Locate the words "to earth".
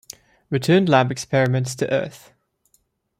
1.75-2.31